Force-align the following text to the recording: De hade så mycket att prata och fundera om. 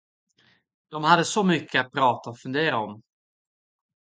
De 0.89 1.03
hade 1.03 1.25
så 1.25 1.43
mycket 1.43 1.85
att 1.85 1.91
prata 1.91 2.29
och 2.29 2.37
fundera 2.39 2.77
om. 2.77 3.01